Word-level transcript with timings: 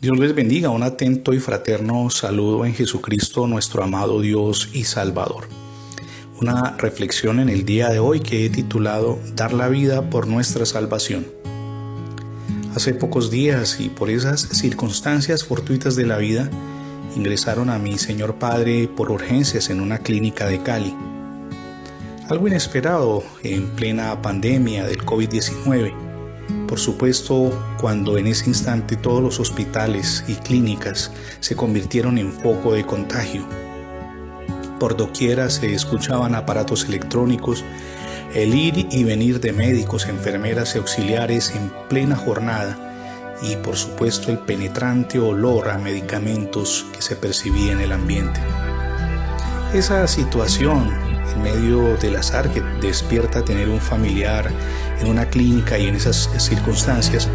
Dios 0.00 0.18
les 0.18 0.34
bendiga, 0.34 0.70
un 0.70 0.82
atento 0.82 1.34
y 1.34 1.40
fraterno 1.40 2.08
saludo 2.08 2.64
en 2.64 2.72
Jesucristo, 2.72 3.46
nuestro 3.46 3.84
amado 3.84 4.22
Dios 4.22 4.70
y 4.72 4.84
Salvador. 4.84 5.46
Una 6.40 6.74
reflexión 6.78 7.38
en 7.38 7.50
el 7.50 7.66
día 7.66 7.90
de 7.90 7.98
hoy 7.98 8.20
que 8.20 8.46
he 8.46 8.48
titulado 8.48 9.18
Dar 9.36 9.52
la 9.52 9.68
vida 9.68 10.08
por 10.08 10.26
nuestra 10.26 10.64
salvación. 10.64 11.26
Hace 12.74 12.94
pocos 12.94 13.30
días 13.30 13.78
y 13.78 13.90
por 13.90 14.08
esas 14.08 14.40
circunstancias 14.40 15.44
fortuitas 15.44 15.96
de 15.96 16.06
la 16.06 16.16
vida, 16.16 16.48
ingresaron 17.14 17.68
a 17.68 17.78
mi 17.78 17.98
Señor 17.98 18.36
Padre 18.36 18.88
por 18.88 19.10
urgencias 19.10 19.68
en 19.68 19.82
una 19.82 19.98
clínica 19.98 20.46
de 20.46 20.62
Cali. 20.62 20.96
Algo 22.30 22.48
inesperado 22.48 23.22
en 23.42 23.68
plena 23.76 24.22
pandemia 24.22 24.86
del 24.86 25.04
COVID-19 25.04 26.09
por 26.70 26.78
supuesto, 26.78 27.50
cuando 27.80 28.16
en 28.16 28.28
ese 28.28 28.48
instante 28.48 28.94
todos 28.94 29.20
los 29.20 29.40
hospitales 29.40 30.22
y 30.28 30.34
clínicas 30.34 31.10
se 31.40 31.56
convirtieron 31.56 32.16
en 32.16 32.32
foco 32.32 32.74
de 32.74 32.86
contagio. 32.86 33.44
Por 34.78 34.96
doquiera 34.96 35.50
se 35.50 35.74
escuchaban 35.74 36.36
aparatos 36.36 36.84
electrónicos, 36.84 37.64
el 38.34 38.54
ir 38.54 38.86
y 38.88 39.02
venir 39.02 39.40
de 39.40 39.52
médicos, 39.52 40.06
enfermeras 40.06 40.76
y 40.76 40.78
auxiliares 40.78 41.52
en 41.56 41.72
plena 41.88 42.14
jornada 42.14 43.34
y 43.42 43.56
por 43.56 43.74
supuesto 43.74 44.30
el 44.30 44.38
penetrante 44.38 45.18
olor 45.18 45.70
a 45.70 45.78
medicamentos 45.78 46.86
que 46.94 47.02
se 47.02 47.16
percibía 47.16 47.72
en 47.72 47.80
el 47.80 47.90
ambiente. 47.90 48.38
Esa 49.74 50.06
situación 50.06 50.88
en 51.34 51.42
medio 51.42 51.96
del 51.96 52.14
azar 52.14 52.48
que 52.52 52.60
despierta 52.80 53.44
tener 53.44 53.68
un 53.68 53.80
familiar 53.80 54.50
en 55.00 55.08
una 55.08 55.26
clínica 55.26 55.78
y 55.78 55.88
en 55.88 55.96
esas 55.96 56.30
circunstancias, 56.38 57.28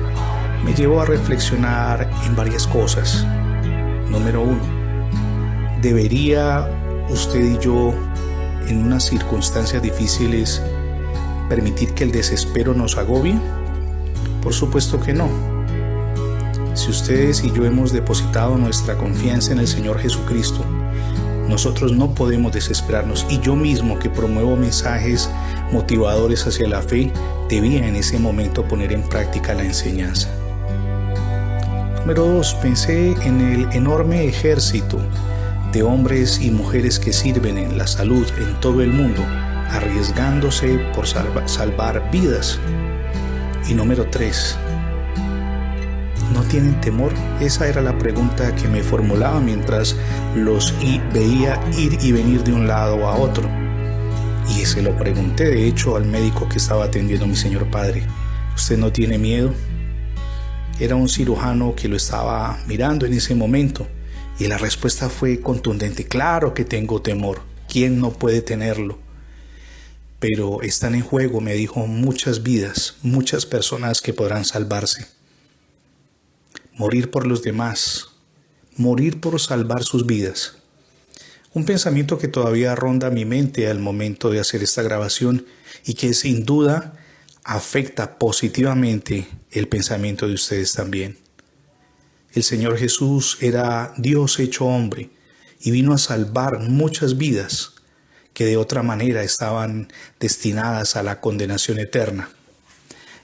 me 0.63 0.73
llevó 0.73 1.01
a 1.01 1.05
reflexionar 1.05 2.09
en 2.25 2.35
varias 2.35 2.67
cosas. 2.67 3.25
Número 4.09 4.41
uno, 4.41 4.61
¿debería 5.81 6.67
usted 7.09 7.43
y 7.43 7.59
yo 7.59 7.93
en 8.67 8.83
unas 8.83 9.05
circunstancias 9.05 9.81
difíciles 9.81 10.61
permitir 11.49 11.93
que 11.93 12.03
el 12.03 12.11
desespero 12.11 12.73
nos 12.73 12.97
agobie? 12.97 13.35
Por 14.41 14.53
supuesto 14.53 14.99
que 14.99 15.13
no. 15.13 15.29
Si 16.73 16.89
ustedes 16.89 17.43
y 17.43 17.51
yo 17.51 17.65
hemos 17.65 17.93
depositado 17.93 18.57
nuestra 18.57 18.97
confianza 18.97 19.53
en 19.53 19.59
el 19.59 19.67
Señor 19.67 19.99
Jesucristo, 19.99 20.65
nosotros 21.47 21.91
no 21.91 22.13
podemos 22.13 22.51
desesperarnos 22.51 23.25
y 23.29 23.39
yo 23.39 23.55
mismo 23.55 23.99
que 23.99 24.09
promuevo 24.09 24.55
mensajes 24.55 25.29
motivadores 25.71 26.45
hacia 26.47 26.67
la 26.67 26.81
fe, 26.81 27.11
debía 27.49 27.87
en 27.87 27.95
ese 27.95 28.19
momento 28.19 28.67
poner 28.67 28.91
en 28.91 29.03
práctica 29.03 29.53
la 29.53 29.63
enseñanza. 29.63 30.29
Número 31.99 32.25
2. 32.25 32.53
Pensé 32.61 33.11
en 33.23 33.41
el 33.41 33.71
enorme 33.73 34.25
ejército 34.25 34.99
de 35.71 35.83
hombres 35.83 36.39
y 36.39 36.51
mujeres 36.51 36.99
que 36.99 37.11
sirven 37.11 37.57
en 37.57 37.77
la 37.77 37.87
salud 37.87 38.27
en 38.37 38.59
todo 38.59 38.81
el 38.81 38.91
mundo, 38.91 39.21
arriesgándose 39.71 40.79
por 40.93 41.07
salvar 41.07 42.09
vidas. 42.11 42.59
Y 43.67 43.73
número 43.73 44.07
3 44.09 44.57
¿No 46.33 46.41
tienen 46.43 46.81
temor? 46.81 47.13
Esa 47.39 47.67
era 47.67 47.81
la 47.81 47.97
pregunta 47.97 48.55
que 48.55 48.67
me 48.67 48.81
formulaba 48.81 49.39
mientras 49.39 49.95
los 50.35 50.73
veía 51.13 51.61
ir 51.77 51.99
y 52.01 52.11
venir 52.11 52.43
de 52.43 52.51
un 52.51 52.67
lado 52.67 53.07
a 53.07 53.15
otro. 53.15 53.47
Y 54.49 54.65
se 54.65 54.81
lo 54.81 54.97
pregunté 54.97 55.45
de 55.45 55.67
hecho 55.67 55.95
al 55.95 56.05
médico 56.05 56.49
que 56.49 56.57
estaba 56.57 56.85
atendiendo 56.85 57.25
a 57.25 57.27
mi 57.27 57.35
señor 57.35 57.69
padre. 57.69 58.07
¿Usted 58.55 58.77
no 58.77 58.91
tiene 58.91 59.19
miedo? 59.19 59.53
Era 60.79 60.95
un 60.95 61.09
cirujano 61.09 61.75
que 61.75 61.87
lo 61.87 61.95
estaba 61.95 62.57
mirando 62.67 63.05
en 63.05 63.13
ese 63.13 63.35
momento 63.35 63.87
y 64.39 64.47
la 64.47 64.57
respuesta 64.57 65.09
fue 65.09 65.39
contundente. 65.39 66.07
Claro 66.07 66.53
que 66.53 66.65
tengo 66.65 67.01
temor. 67.01 67.41
¿Quién 67.69 67.99
no 67.99 68.11
puede 68.11 68.41
tenerlo? 68.41 68.97
Pero 70.19 70.63
están 70.63 70.95
en 70.95 71.01
juego, 71.01 71.39
me 71.39 71.53
dijo, 71.53 71.85
muchas 71.85 72.41
vidas, 72.41 72.95
muchas 73.03 73.45
personas 73.45 74.01
que 74.01 74.13
podrán 74.13 74.43
salvarse 74.43 75.14
morir 76.75 77.09
por 77.09 77.25
los 77.25 77.41
demás, 77.41 78.09
morir 78.75 79.19
por 79.19 79.39
salvar 79.39 79.83
sus 79.83 80.05
vidas. 80.05 80.57
Un 81.53 81.65
pensamiento 81.65 82.17
que 82.17 82.27
todavía 82.27 82.75
ronda 82.75 83.09
mi 83.09 83.23
mente 83.23 83.69
al 83.69 83.79
momento 83.79 84.29
de 84.29 84.39
hacer 84.39 84.61
esta 84.61 84.83
grabación 84.83 85.45
y 85.85 85.93
que 85.93 86.13
sin 86.13 86.45
duda 86.45 86.93
afecta 87.45 88.17
positivamente 88.17 89.27
el 89.51 89.67
pensamiento 89.67 90.27
de 90.27 90.33
ustedes 90.33 90.73
también. 90.73 91.17
El 92.33 92.43
Señor 92.43 92.77
Jesús 92.77 93.37
era 93.39 93.93
Dios 93.97 94.39
hecho 94.39 94.65
hombre 94.65 95.11
y 95.61 95.71
vino 95.71 95.93
a 95.93 95.97
salvar 95.97 96.59
muchas 96.59 97.17
vidas 97.17 97.75
que 98.33 98.45
de 98.45 98.57
otra 98.57 98.83
manera 98.83 99.23
estaban 99.23 99.87
destinadas 100.19 100.97
a 100.97 101.03
la 101.03 101.21
condenación 101.21 101.79
eterna. 101.79 102.29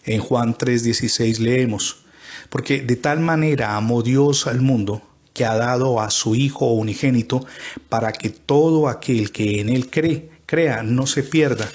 En 0.06 0.22
Juan 0.22 0.58
3:16 0.58 1.40
leemos, 1.40 2.06
porque 2.50 2.82
de 2.82 2.96
tal 2.96 3.20
manera 3.20 3.76
amó 3.76 4.02
Dios 4.02 4.48
al 4.48 4.62
mundo 4.62 5.02
que 5.34 5.46
ha 5.46 5.56
dado 5.56 6.02
a 6.02 6.10
su 6.12 6.36
Hijo 6.36 6.74
unigénito 6.74 7.46
para 7.90 8.12
que 8.12 8.30
todo 8.30 8.88
aquel 8.88 9.32
que 9.32 9.62
en 9.62 9.70
Él 9.70 9.90
cree, 9.90 10.30
crea, 10.46 10.84
no 10.84 11.08
se 11.08 11.24
pierda, 11.24 11.70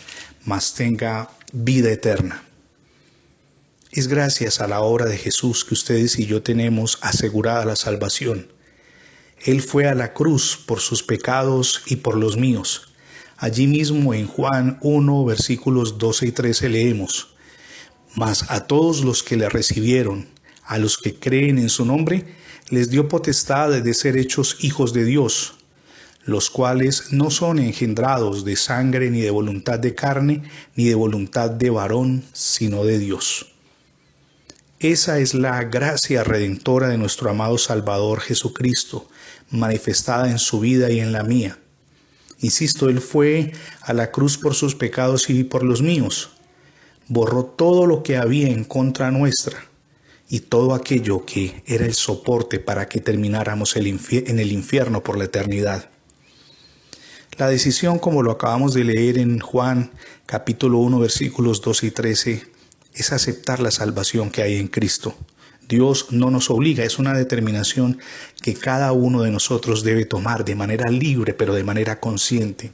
mas 0.44 0.74
tenga 0.74 1.30
vida 1.52 1.90
eterna. 1.90 2.42
Es 3.90 4.08
gracias 4.08 4.60
a 4.60 4.68
la 4.68 4.82
obra 4.82 5.06
de 5.06 5.16
Jesús 5.16 5.64
que 5.64 5.72
ustedes 5.72 6.18
y 6.18 6.26
yo 6.26 6.42
tenemos 6.42 6.98
asegurada 7.00 7.64
la 7.64 7.76
salvación. 7.76 8.52
Él 9.44 9.62
fue 9.62 9.86
a 9.86 9.94
la 9.94 10.12
cruz 10.12 10.58
por 10.66 10.80
sus 10.80 11.02
pecados 11.02 11.82
y 11.86 11.96
por 11.96 12.16
los 12.16 12.36
míos. 12.36 12.88
Allí 13.38 13.66
mismo 13.66 14.12
en 14.12 14.26
Juan 14.26 14.78
1, 14.82 15.24
versículos 15.24 15.98
12 15.98 16.26
y 16.26 16.32
13 16.32 16.68
leemos, 16.68 17.34
Mas 18.14 18.50
a 18.50 18.66
todos 18.66 19.04
los 19.04 19.22
que 19.22 19.36
le 19.36 19.48
recibieron, 19.48 20.28
a 20.66 20.78
los 20.78 20.98
que 20.98 21.14
creen 21.14 21.58
en 21.58 21.68
su 21.68 21.84
nombre, 21.84 22.24
les 22.68 22.90
dio 22.90 23.08
potestad 23.08 23.70
de 23.70 23.94
ser 23.94 24.16
hechos 24.16 24.56
hijos 24.60 24.92
de 24.92 25.04
Dios, 25.04 25.54
los 26.24 26.50
cuales 26.50 27.12
no 27.12 27.30
son 27.30 27.60
engendrados 27.60 28.44
de 28.44 28.56
sangre 28.56 29.10
ni 29.10 29.20
de 29.20 29.30
voluntad 29.30 29.78
de 29.78 29.94
carne, 29.94 30.42
ni 30.74 30.86
de 30.86 30.96
voluntad 30.96 31.50
de 31.50 31.70
varón, 31.70 32.24
sino 32.32 32.84
de 32.84 32.98
Dios. 32.98 33.52
Esa 34.80 35.20
es 35.20 35.34
la 35.34 35.62
gracia 35.64 36.24
redentora 36.24 36.88
de 36.88 36.98
nuestro 36.98 37.30
amado 37.30 37.56
Salvador 37.56 38.20
Jesucristo, 38.20 39.08
manifestada 39.50 40.28
en 40.28 40.38
su 40.38 40.58
vida 40.58 40.90
y 40.90 40.98
en 40.98 41.12
la 41.12 41.22
mía. 41.22 41.58
Insisto, 42.40 42.88
Él 42.88 43.00
fue 43.00 43.52
a 43.80 43.94
la 43.94 44.10
cruz 44.10 44.36
por 44.36 44.54
sus 44.54 44.74
pecados 44.74 45.30
y 45.30 45.44
por 45.44 45.62
los 45.62 45.80
míos. 45.80 46.30
Borró 47.06 47.44
todo 47.44 47.86
lo 47.86 48.02
que 48.02 48.16
había 48.16 48.48
en 48.48 48.64
contra 48.64 49.12
nuestra 49.12 49.66
y 50.28 50.40
todo 50.40 50.74
aquello 50.74 51.24
que 51.24 51.62
era 51.66 51.84
el 51.86 51.94
soporte 51.94 52.58
para 52.58 52.88
que 52.88 53.00
termináramos 53.00 53.76
en 53.76 54.38
el 54.38 54.52
infierno 54.52 55.02
por 55.02 55.18
la 55.18 55.24
eternidad. 55.24 55.90
La 57.38 57.48
decisión, 57.48 57.98
como 57.98 58.22
lo 58.22 58.32
acabamos 58.32 58.72
de 58.72 58.84
leer 58.84 59.18
en 59.18 59.40
Juan 59.40 59.92
capítulo 60.24 60.78
1 60.78 60.98
versículos 60.98 61.60
12 61.60 61.86
y 61.86 61.90
13, 61.90 62.46
es 62.94 63.12
aceptar 63.12 63.60
la 63.60 63.70
salvación 63.70 64.30
que 64.30 64.42
hay 64.42 64.56
en 64.56 64.68
Cristo. 64.68 65.14
Dios 65.68 66.06
no 66.12 66.30
nos 66.30 66.48
obliga, 66.48 66.84
es 66.84 66.98
una 66.98 67.12
determinación 67.12 67.98
que 68.40 68.54
cada 68.54 68.92
uno 68.92 69.22
de 69.22 69.30
nosotros 69.30 69.82
debe 69.84 70.06
tomar 70.06 70.44
de 70.44 70.54
manera 70.54 70.90
libre, 70.90 71.34
pero 71.34 71.54
de 71.54 71.64
manera 71.64 72.00
consciente. 72.00 72.72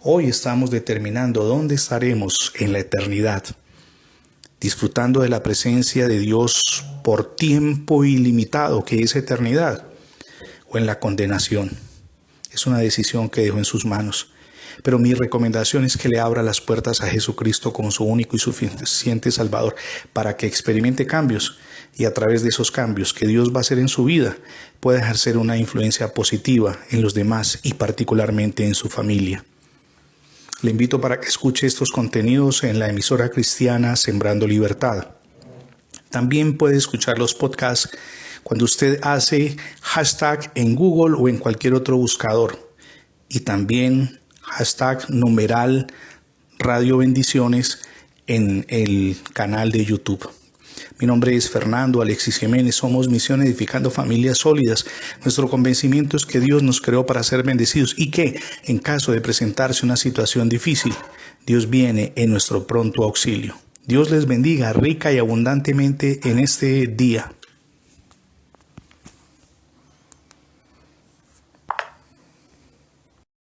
Hoy 0.00 0.26
estamos 0.26 0.70
determinando 0.70 1.44
dónde 1.44 1.76
estaremos 1.76 2.52
en 2.58 2.72
la 2.72 2.80
eternidad 2.80 3.44
disfrutando 4.60 5.20
de 5.20 5.28
la 5.28 5.42
presencia 5.42 6.08
de 6.08 6.18
Dios 6.18 6.84
por 7.04 7.36
tiempo 7.36 8.04
ilimitado, 8.04 8.84
que 8.84 9.02
es 9.02 9.16
eternidad, 9.16 9.86
o 10.68 10.78
en 10.78 10.86
la 10.86 10.98
condenación. 10.98 11.70
Es 12.52 12.66
una 12.66 12.78
decisión 12.78 13.28
que 13.28 13.42
dejo 13.42 13.58
en 13.58 13.64
sus 13.64 13.84
manos. 13.84 14.32
Pero 14.82 14.98
mi 14.98 15.14
recomendación 15.14 15.84
es 15.84 15.96
que 15.96 16.08
le 16.08 16.20
abra 16.20 16.42
las 16.42 16.60
puertas 16.60 17.00
a 17.00 17.08
Jesucristo 17.08 17.72
como 17.72 17.90
su 17.90 18.04
único 18.04 18.36
y 18.36 18.38
suficiente 18.38 19.30
Salvador 19.30 19.74
para 20.12 20.36
que 20.36 20.46
experimente 20.46 21.06
cambios 21.06 21.58
y 21.96 22.04
a 22.04 22.14
través 22.14 22.42
de 22.42 22.50
esos 22.50 22.70
cambios 22.70 23.12
que 23.12 23.26
Dios 23.26 23.52
va 23.52 23.58
a 23.58 23.60
hacer 23.60 23.78
en 23.78 23.88
su 23.88 24.04
vida 24.04 24.36
pueda 24.80 25.00
ejercer 25.00 25.36
una 25.36 25.56
influencia 25.56 26.14
positiva 26.14 26.78
en 26.90 27.02
los 27.02 27.14
demás 27.14 27.58
y 27.62 27.74
particularmente 27.74 28.66
en 28.66 28.74
su 28.74 28.88
familia. 28.88 29.44
Le 30.60 30.72
invito 30.72 31.00
para 31.00 31.20
que 31.20 31.28
escuche 31.28 31.68
estos 31.68 31.90
contenidos 31.90 32.64
en 32.64 32.80
la 32.80 32.88
emisora 32.88 33.30
cristiana 33.30 33.94
Sembrando 33.94 34.44
Libertad. 34.44 35.08
También 36.10 36.56
puede 36.56 36.76
escuchar 36.76 37.16
los 37.16 37.32
podcasts 37.32 37.90
cuando 38.42 38.64
usted 38.64 38.98
hace 39.02 39.56
hashtag 39.82 40.50
en 40.56 40.74
Google 40.74 41.16
o 41.16 41.28
en 41.28 41.38
cualquier 41.38 41.74
otro 41.74 41.96
buscador. 41.96 42.72
Y 43.28 43.40
también 43.40 44.20
hashtag 44.42 45.08
numeral 45.10 45.86
Radio 46.58 46.98
Bendiciones 46.98 47.82
en 48.26 48.66
el 48.68 49.16
canal 49.34 49.70
de 49.70 49.84
YouTube. 49.84 50.28
Mi 51.00 51.06
nombre 51.06 51.34
es 51.36 51.50
Fernando 51.50 52.02
Alexis 52.02 52.38
Jiménez, 52.38 52.74
somos 52.74 53.08
Misión 53.08 53.42
Edificando 53.42 53.90
Familias 53.90 54.38
Sólidas. 54.38 54.86
Nuestro 55.22 55.48
convencimiento 55.48 56.16
es 56.16 56.26
que 56.26 56.40
Dios 56.40 56.62
nos 56.62 56.80
creó 56.80 57.06
para 57.06 57.22
ser 57.22 57.42
bendecidos 57.42 57.94
y 57.96 58.10
que, 58.10 58.40
en 58.64 58.78
caso 58.78 59.12
de 59.12 59.20
presentarse 59.20 59.84
una 59.86 59.96
situación 59.96 60.48
difícil, 60.48 60.94
Dios 61.46 61.70
viene 61.70 62.12
en 62.16 62.30
nuestro 62.30 62.66
pronto 62.66 63.04
auxilio. 63.04 63.56
Dios 63.86 64.10
les 64.10 64.26
bendiga 64.26 64.72
rica 64.72 65.12
y 65.12 65.18
abundantemente 65.18 66.20
en 66.24 66.38
este 66.38 66.86
día. 66.86 67.32